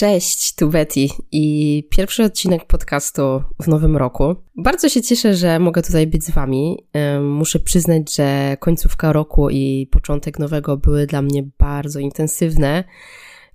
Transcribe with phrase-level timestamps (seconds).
[0.00, 4.36] Cześć, tu Betty i pierwszy odcinek podcastu w nowym roku.
[4.56, 6.84] Bardzo się cieszę, że mogę tutaj być z Wami.
[7.22, 12.84] Muszę przyznać, że końcówka roku i początek nowego były dla mnie bardzo intensywne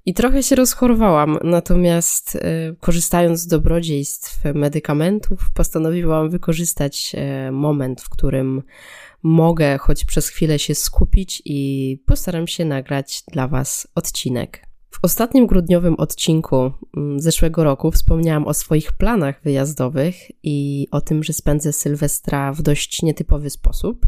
[0.06, 2.40] i trochę się rozchorowałam, natomiast e,
[2.80, 8.64] korzystając z dobrodziejstw medykamentów, postanowiłam wykorzystać e, moment, w którym
[9.24, 14.75] mogę choć przez chwilę się skupić i postaram się nagrać dla Was odcinek.
[14.96, 21.24] W ostatnim grudniowym odcinku mm, zeszłego roku wspomniałam o swoich planach wyjazdowych i o tym,
[21.24, 24.06] że spędzę Sylwestra w dość nietypowy sposób.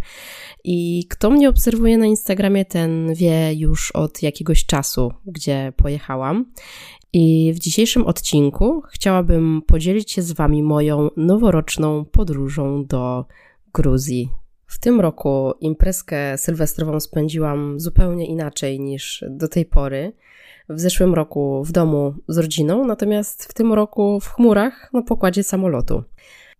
[0.64, 6.52] I kto mnie obserwuje na Instagramie, ten wie już od jakiegoś czasu, gdzie pojechałam.
[7.14, 13.26] I w dzisiejszym odcinku chciałabym podzielić się z Wami moją noworoczną podróżą do
[13.74, 14.30] Gruzji.
[14.68, 20.14] W tym roku imprezkę sylwestrową spędziłam zupełnie inaczej niż do tej pory
[20.70, 25.44] w zeszłym roku w domu z rodziną, natomiast w tym roku w chmurach na pokładzie
[25.44, 26.04] samolotu.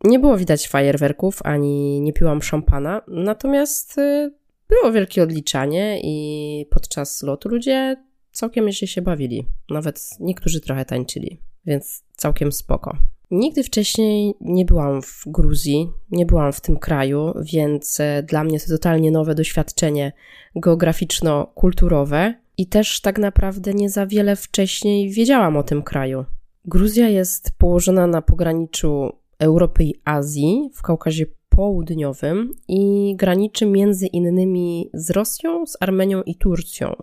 [0.04, 4.34] Nie było widać fajerwerków ani nie piłam szampana, natomiast y,
[4.70, 7.96] było wielkie odliczanie i podczas lotu ludzie
[8.32, 9.48] całkiem nieźle się bawili.
[9.70, 12.98] Nawet niektórzy trochę tańczyli, więc całkiem spoko.
[13.32, 18.60] Nigdy wcześniej nie byłam w Gruzji, nie byłam w tym kraju, więc y, dla mnie
[18.60, 20.12] to totalnie nowe doświadczenie
[20.56, 26.26] geograficzno-kulturowe i też tak naprawdę nie za wiele wcześniej wiedziałam o tym kraju.
[26.66, 34.90] Gruzja jest położona na pograniczu Europy i Azji, w Kaukazie Południowym i graniczy między innymi
[34.94, 36.96] z Rosją, z Armenią i Turcją.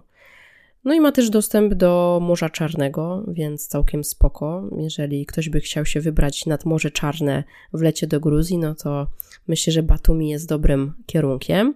[0.84, 4.68] No i ma też dostęp do Morza Czarnego, więc całkiem spoko.
[4.78, 9.06] Jeżeli ktoś by chciał się wybrać nad Morze Czarne w lecie do Gruzji, no to
[9.48, 11.74] myślę, że Batumi jest dobrym kierunkiem.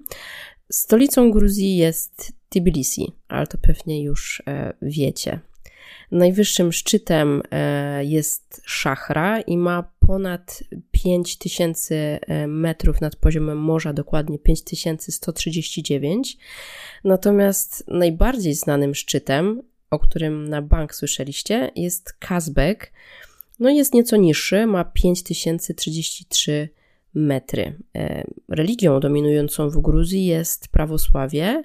[0.71, 5.41] Stolicą Gruzji jest Tbilisi, ale to pewnie już e, wiecie.
[6.11, 14.39] Najwyższym szczytem e, jest Szachra i ma ponad 5000 e, metrów nad poziomem morza, dokładnie
[14.39, 16.37] 5139.
[17.05, 22.93] Natomiast najbardziej znanym szczytem, o którym na bank słyszeliście, jest Kazbek.
[23.61, 26.69] No jest nieco niższy, ma 5033
[27.15, 27.79] metry.
[28.49, 31.65] Religią dominującą w Gruzji jest prawosławie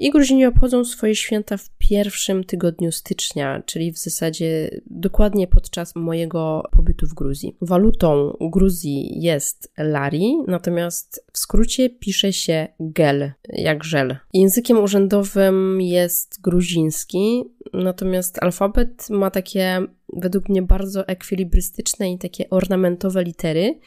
[0.00, 6.68] i Gruzini obchodzą swoje święta w pierwszym tygodniu stycznia, czyli w zasadzie dokładnie podczas mojego
[6.70, 7.56] pobytu w Gruzji.
[7.60, 14.16] Walutą Gruzji jest lari, natomiast w skrócie pisze się gel, jak żel.
[14.34, 19.80] Językiem urzędowym jest gruziński, natomiast alfabet ma takie
[20.12, 23.78] według mnie bardzo ekwilibrystyczne i takie ornamentowe litery,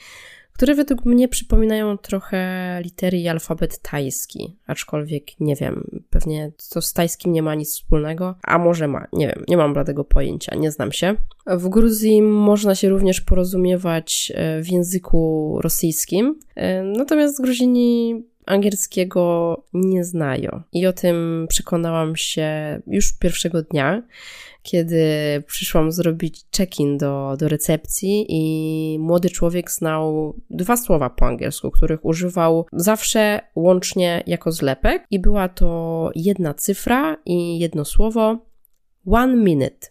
[0.53, 6.93] które według mnie przypominają trochę litery i alfabet tajski, aczkolwiek nie wiem, pewnie to z
[6.93, 10.71] tajskim nie ma nic wspólnego, a może ma, nie wiem, nie mam bladego pojęcia, nie
[10.71, 11.15] znam się.
[11.47, 20.03] W Gruzji można się również porozumiewać e, w języku rosyjskim, e, natomiast Gruzini angielskiego nie
[20.03, 20.61] znają.
[20.73, 24.03] I o tym przekonałam się już pierwszego dnia,
[24.63, 25.03] kiedy
[25.47, 32.05] przyszłam zrobić check-in do, do recepcji i młody człowiek znał dwa słowa po angielsku, których
[32.05, 38.53] używał zawsze łącznie jako zlepek i była to jedna cyfra i jedno słowo
[39.11, 39.87] one minute.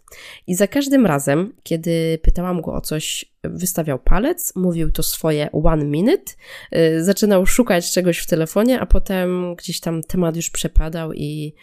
[0.47, 5.85] I za każdym razem, kiedy pytałam go o coś, wystawiał palec, mówił to swoje one
[5.85, 6.33] minute,
[6.71, 11.53] yy, zaczynał szukać czegoś w telefonie, a potem gdzieś tam temat już przepadał i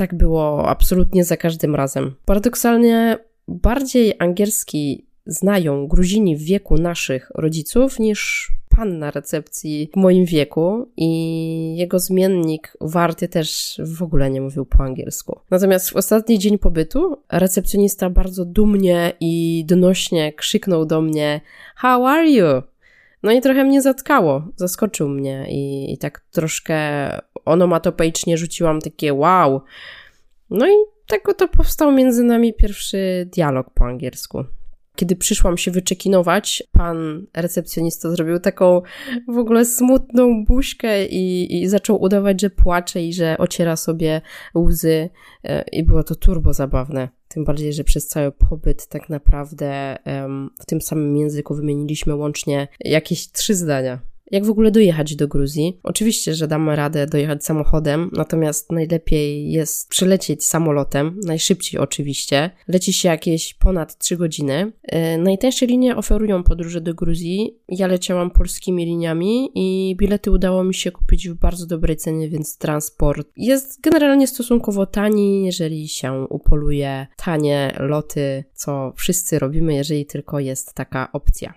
[0.00, 2.14] tak było absolutnie za każdym razem.
[2.24, 3.18] Paradoksalnie
[3.48, 10.88] bardziej angielski znają Gruzini w wieku naszych rodziców niż pan na recepcji w moim wieku
[10.96, 15.40] i jego zmiennik Warty też w ogóle nie mówił po angielsku.
[15.50, 21.40] Natomiast w ostatni dzień pobytu recepcjonista bardzo dumnie i donośnie krzyknął do mnie
[21.76, 22.62] How are you?
[23.22, 26.78] No i trochę mnie zatkało, zaskoczył mnie i, i tak troszkę
[27.44, 29.60] onomatopeicznie rzuciłam takie wow.
[30.50, 30.74] No i
[31.06, 34.44] tak oto powstał między nami pierwszy dialog po angielsku.
[34.96, 38.82] Kiedy przyszłam się wyczekinować, pan recepcjonista zrobił taką
[39.28, 44.20] w ogóle smutną buźkę i, i zaczął udawać, że płacze i że ociera sobie
[44.54, 45.10] łzy.
[45.44, 47.08] E, I było to turbo zabawne.
[47.28, 52.68] Tym bardziej, że przez cały pobyt tak naprawdę um, w tym samym języku wymieniliśmy łącznie
[52.80, 54.09] jakieś trzy zdania.
[54.30, 55.80] Jak w ogóle dojechać do Gruzji.
[55.82, 62.50] Oczywiście, że damy radę dojechać samochodem, natomiast najlepiej jest przylecieć samolotem, najszybciej oczywiście.
[62.68, 64.72] Leci się jakieś ponad 3 godziny.
[64.82, 67.58] E, najtańsze linie oferują podróże do Gruzji.
[67.68, 72.58] Ja leciałam polskimi liniami i bilety udało mi się kupić w bardzo dobrej cenie, więc
[72.58, 80.40] transport jest generalnie stosunkowo tani, jeżeli się upoluje tanie loty, co wszyscy robimy, jeżeli tylko
[80.40, 81.54] jest taka opcja.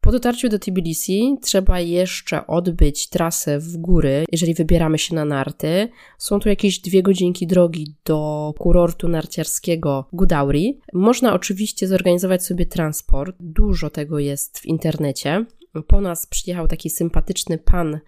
[0.00, 5.88] Po dotarciu do Tbilisi trzeba jeszcze odbyć trasę w góry, jeżeli wybieramy się na narty.
[6.18, 10.80] Są tu jakieś dwie godzinki drogi do kurortu narciarskiego Gudauri.
[10.92, 13.36] Można oczywiście zorganizować sobie transport.
[13.40, 15.46] Dużo tego jest w internecie.
[15.86, 18.00] Po nas przyjechał taki sympatyczny pan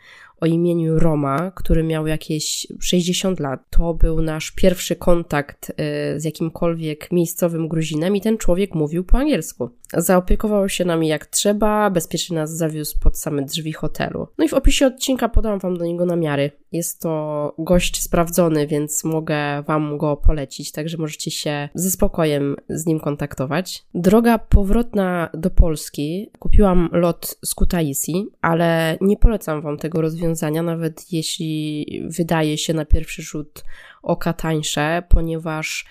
[0.42, 3.60] o imieniu Roma, który miał jakieś 60 lat.
[3.70, 5.74] To był nasz pierwszy kontakt y,
[6.20, 9.70] z jakimkolwiek miejscowym Gruzinem i ten człowiek mówił po angielsku.
[9.96, 14.26] Zaopiekował się nami jak trzeba, bezpiecznie nas zawiózł pod same drzwi hotelu.
[14.38, 16.50] No i w opisie odcinka podam Wam do niego namiary.
[16.72, 22.86] Jest to gość sprawdzony, więc mogę Wam go polecić, także możecie się ze spokojem z
[22.86, 23.84] nim kontaktować.
[23.94, 26.30] Droga powrotna do Polski.
[26.38, 30.31] Kupiłam lot z Kutaisi, ale nie polecam Wam tego rozwiązania,
[30.62, 33.64] nawet jeśli wydaje się na pierwszy rzut
[34.02, 35.86] oka tańsze, ponieważ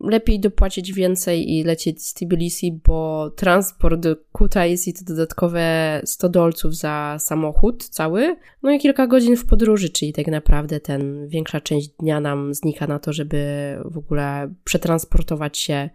[0.00, 6.76] lepiej dopłacić więcej i lecieć z Tbilisi, bo transport do Kutaisi to dodatkowe 100 dolców
[6.76, 11.88] za samochód cały, no i kilka godzin w podróży, czyli tak naprawdę ten większa część
[11.88, 13.38] dnia nam znika na to, żeby
[13.84, 15.90] w ogóle przetransportować się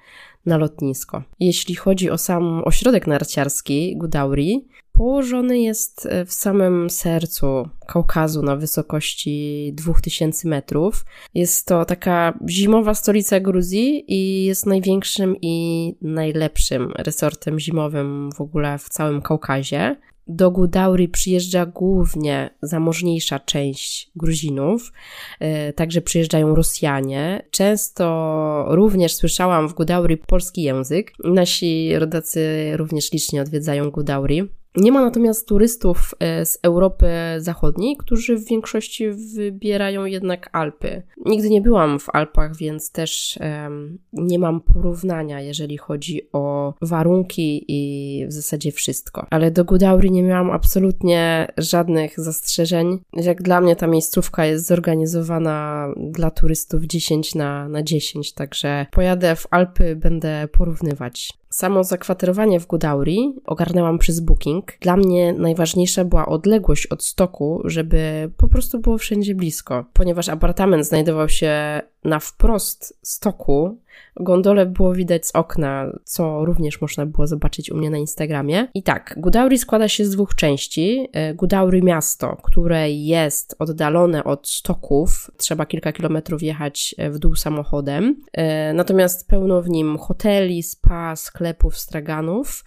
[0.46, 1.24] na lotnisko.
[1.40, 8.56] Jeśli chodzi o sam ośrodek narciarski Gudauri, Położony jest e, w samym sercu Kaukazu na
[8.56, 11.06] wysokości 2000 metrów.
[11.34, 18.78] Jest to taka zimowa stolica Gruzji i jest największym i najlepszym resortem zimowym w ogóle
[18.78, 19.96] w całym Kaukazie.
[20.28, 24.94] Do Gudauri przyjeżdża głównie zamożniejsza część Gruzinów,
[25.40, 27.46] e, także przyjeżdżają Rosjanie.
[27.52, 31.14] Często również słyszałam w Gudauri polski język.
[31.24, 34.61] Nasi rodacy również licznie odwiedzają Gudauri.
[34.76, 37.08] Nie ma natomiast turystów e, z Europy
[37.38, 41.04] Zachodniej, którzy w większości wybierają jednak Alpy.
[41.26, 47.66] Nigdy nie byłam w Alpach, więc też um, nie mam porównania, jeżeli chodzi o warunki
[47.68, 49.28] i w zasadzie wszystko.
[49.30, 53.00] Ale do Gudauri nie miałam absolutnie żadnych zastrzeżeń.
[53.14, 59.36] Jak dla mnie ta miejscówka jest zorganizowana dla turystów 10 na, na 10, także pojadę
[59.36, 61.41] w Alpy, będę porównywać.
[61.52, 64.72] Samo zakwaterowanie w Gudauri ogarnęłam przez Booking.
[64.80, 69.86] Dla mnie najważniejsza była odległość od stoku, żeby po prostu było wszędzie blisko.
[69.94, 73.78] Ponieważ apartament znajdował się na wprost stoku,
[74.16, 78.68] Gondolę było widać z okna, co również można było zobaczyć u mnie na Instagramie.
[78.74, 81.08] I tak, Gudauri składa się z dwóch części.
[81.14, 87.36] E, Gudauri miasto, które jest oddalone od stoków, trzeba kilka kilometrów jechać e, w dół
[87.36, 88.16] samochodem.
[88.34, 92.66] E, natomiast pełno w nim hoteli, spa, sklepów, straganów.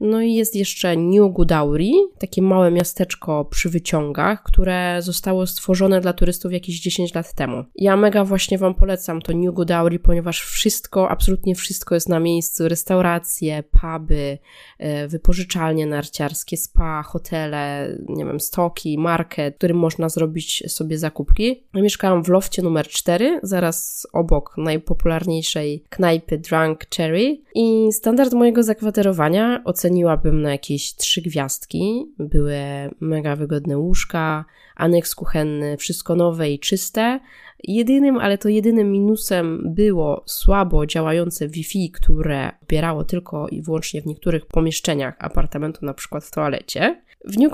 [0.00, 6.12] No i jest jeszcze New Gudauri, takie małe miasteczko przy wyciągach, które zostało stworzone dla
[6.12, 7.64] turystów jakieś 10 lat temu.
[7.74, 12.68] Ja mega właśnie Wam polecam to New Gudauri, ponieważ wszystko absolutnie wszystko jest na miejscu.
[12.68, 14.38] Restauracje, puby,
[14.78, 21.64] e, wypożyczalnie narciarskie, spa, hotele, nie wiem, stoki, market, w którym można zrobić sobie zakupki.
[21.74, 29.62] Mieszkałam w lofcie numer 4, zaraz obok najpopularniejszej knajpy Drunk Cherry i standard mojego zakwaterowania
[29.64, 32.06] oceniłabym na jakieś trzy gwiazdki.
[32.18, 32.56] Były
[33.00, 34.44] mega wygodne łóżka,
[34.76, 37.20] aneks kuchenny, wszystko nowe i czyste.
[37.64, 44.06] Jedynym, ale to jedynym minusem było słabo działające Wi-Fi, które opierało tylko i wyłącznie w
[44.06, 47.02] niektórych pomieszczeniach apartamentu, na przykład w toalecie.
[47.24, 47.52] W New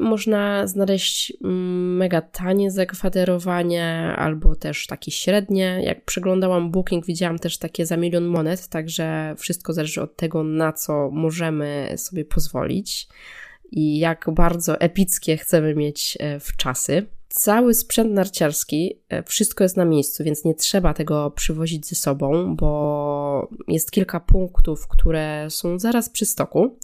[0.00, 5.80] można znaleźć mm, mega tanie zakwaterowanie albo też takie średnie.
[5.84, 10.72] Jak przeglądałam Booking, widziałam też takie za milion monet, także wszystko zależy od tego, na
[10.72, 13.08] co możemy sobie pozwolić
[13.70, 19.76] i jak bardzo epickie chcemy mieć e, w czasy cały sprzęt narciarski, e, wszystko jest
[19.76, 25.78] na miejscu, więc nie trzeba tego przywozić ze sobą, bo jest kilka punktów, które są
[25.78, 26.76] zaraz przy stoku.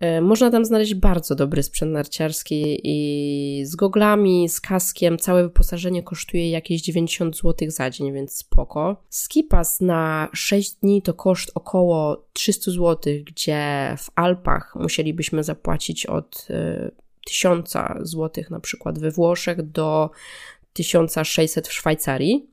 [0.00, 5.18] E, można tam znaleźć bardzo dobry sprzęt narciarski i z goglami, z kaskiem.
[5.18, 8.96] Całe wyposażenie kosztuje jakieś 90 zł za dzień, więc spoko.
[9.10, 16.46] Skipas na 6 dni to koszt około 300 zł, gdzie w Alpach musielibyśmy zapłacić od
[16.50, 16.90] e,
[17.24, 20.10] 1000 zł na przykład we Włoszech do
[20.72, 22.46] 1600 w Szwajcarii.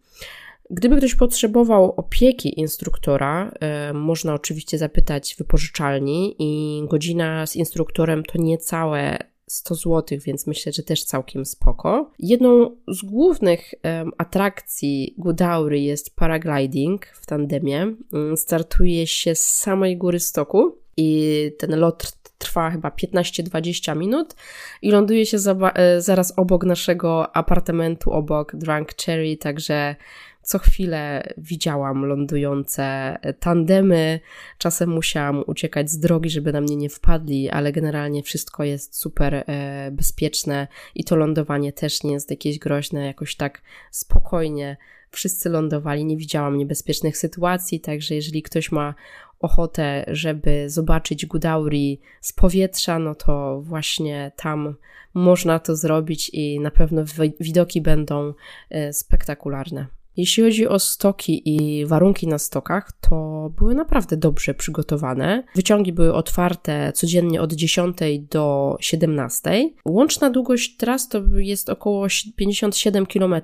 [0.69, 3.51] Gdyby ktoś potrzebował opieki instruktora,
[3.89, 9.17] y, można oczywiście zapytać wypożyczalni i godzina z instruktorem to niecałe
[9.51, 12.11] 100 zł, więc myślę, że też całkiem spoko.
[12.19, 13.73] Jedną z głównych
[14.17, 17.95] atrakcji Gudaury jest paragliding w tandemie.
[18.13, 24.35] Um, startuje się z samej góry stoku i ten lot trwa chyba 15-20 minut
[24.81, 29.95] i ląduje się e, zaraz obok naszego apartamentu, obok Drunk Cherry, także
[30.41, 34.19] co chwilę widziałam lądujące tandemy.
[34.57, 39.35] Czasem musiałam uciekać z drogi, żeby na mnie nie wpadli, ale generalnie wszystko jest super
[39.35, 44.77] e, bezpieczne i to lądowanie też nie jest jakieś groźne, jakoś tak spokojnie
[45.11, 48.93] wszyscy lądowali, nie widziałam niebezpiecznych sytuacji, także jeżeli ktoś ma
[49.41, 54.75] ochotę, żeby zobaczyć Gudauri z powietrza, no to właśnie tam
[55.13, 57.03] można to zrobić i na pewno
[57.39, 58.33] widoki będą
[58.69, 60.00] e, spektakularne.
[60.17, 65.43] Jeśli chodzi o stoki i warunki na stokach, to były naprawdę dobrze przygotowane.
[65.55, 67.97] Wyciągi były otwarte codziennie od 10
[68.29, 69.69] do 17.
[69.85, 73.35] Łączna długość tras to jest około 57 km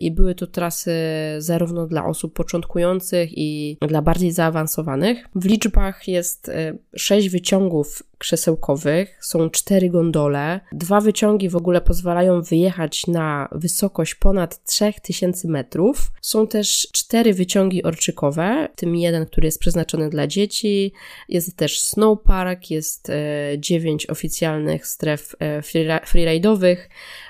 [0.00, 0.92] i były to trasy
[1.38, 5.28] zarówno dla osób początkujących i dla bardziej zaawansowanych.
[5.34, 6.50] W liczbach jest
[6.96, 10.60] 6 e, wyciągów krzesełkowych, są cztery gondole.
[10.72, 16.11] Dwa wyciągi w ogóle pozwalają wyjechać na wysokość ponad 3000 metrów.
[16.22, 20.92] Są też cztery wyciągi orczykowe, tym jeden, który jest przeznaczony dla dzieci.
[21.28, 23.14] Jest też snowpark, jest e,
[23.58, 25.60] dziewięć oficjalnych stref e,
[26.04, 26.76] freeride'owych.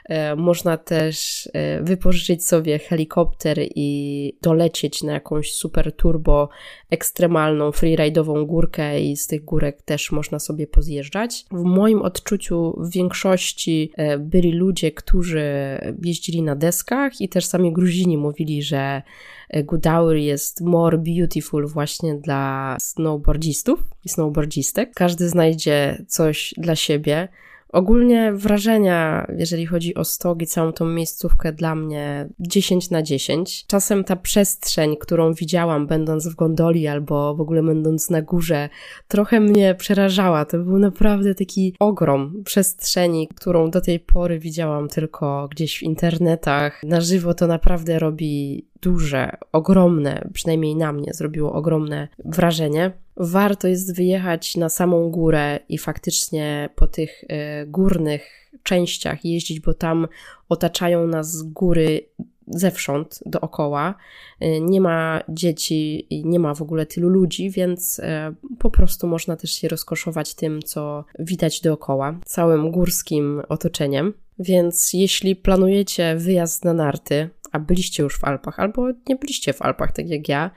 [0.05, 1.49] E, można też
[1.81, 6.49] wypożyczyć sobie helikopter i dolecieć na jakąś super turbo
[6.91, 11.45] ekstremalną freeride'ową górkę i z tych górek też można sobie pozjeżdżać.
[11.51, 15.43] W moim odczuciu w większości byli ludzie, którzy
[16.05, 18.72] jeździli na deskach i też sami Gruzini mówili, że
[19.65, 24.95] Godauri jest more beautiful właśnie dla snowboardzistów i snowboardzistek.
[24.95, 27.29] Każdy znajdzie coś dla siebie.
[27.73, 33.67] Ogólnie wrażenia, jeżeli chodzi o stok i całą tą miejscówkę, dla mnie 10 na 10.
[33.67, 38.69] Czasem ta przestrzeń, którą widziałam, będąc w gondoli albo w ogóle będąc na górze,
[39.09, 40.45] trochę mnie przerażała.
[40.45, 46.83] To był naprawdę taki ogrom przestrzeni, którą do tej pory widziałam tylko gdzieś w internetach.
[46.83, 52.93] Na żywo to naprawdę robi duże, ogromne, przynajmniej na mnie zrobiło ogromne wrażenie.
[53.17, 57.27] Warto jest wyjechać na samą górę i faktycznie po tych y,
[57.67, 60.09] górnych częściach jeździć, bo tam
[60.49, 62.07] otaczają nas góry
[62.47, 63.95] zewsząd dookoła.
[64.41, 69.07] E, nie ma dzieci i nie ma w ogóle tylu ludzi, więc e, po prostu
[69.07, 74.13] można też się rozkoszować tym, co widać dookoła, całym górskim otoczeniem.
[74.39, 79.63] Więc jeśli planujecie wyjazd na narty, a byliście już w Alpach, albo nie byliście w
[79.63, 80.51] Alpach, tak jak ja,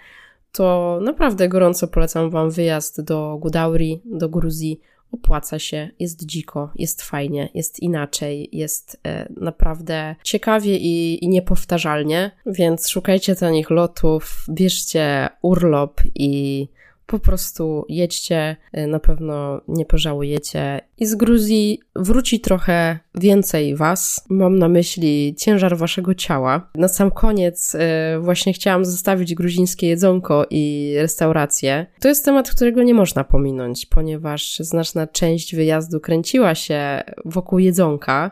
[0.52, 4.80] to naprawdę gorąco polecam Wam wyjazd do Gudauri, do Gruzji.
[5.12, 12.32] Opłaca się, jest dziko, jest fajnie, jest inaczej, jest e, naprawdę ciekawie i, i niepowtarzalnie,
[12.46, 16.68] więc szukajcie tanich lotów, bierzcie urlop i
[17.06, 20.82] po prostu jedźcie, y, na pewno nie pożałujecie.
[20.98, 24.26] I z Gruzji wróci trochę więcej Was.
[24.30, 26.70] Mam na myśli ciężar Waszego ciała.
[26.76, 27.80] Na sam koniec y,
[28.20, 31.86] właśnie chciałam zostawić gruzińskie jedzonko i restauracje.
[32.00, 38.32] To jest temat, którego nie można pominąć, ponieważ znaczna część wyjazdu kręciła się wokół jedzonka.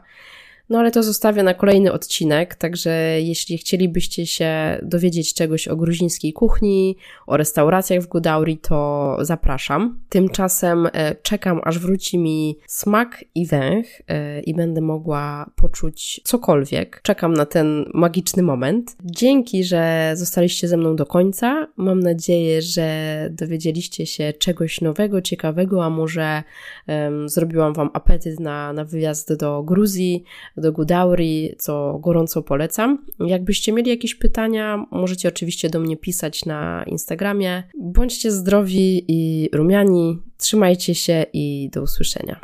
[0.70, 6.34] No ale to zostawię na kolejny odcinek, także jeśli chcielibyście się dowiedzieć czegoś o gruzińskiej
[6.34, 10.00] kuchni, o restauracjach w Gudauri, to zapraszam.
[10.10, 17.02] Tymczasem e, czekam, aż wróci mi smak i węch e, i będę mogła poczuć cokolwiek.
[17.04, 18.96] Czekam na ten magiczny moment.
[19.04, 21.68] Dzięki, że zostaliście ze mną do końca.
[21.78, 26.44] Mam nadzieję, że dowiedzieliście się czegoś nowego, ciekawego, a może
[26.88, 30.24] um, zrobiłam Wam apetyt na, na wyjazd do Gruzji
[30.64, 33.06] do Gudauri, co gorąco polecam.
[33.20, 37.64] Jakbyście mieli jakieś pytania, możecie oczywiście do mnie pisać na Instagramie.
[37.80, 42.40] Bądźcie zdrowi i rumiani, trzymajcie się i do usłyszenia.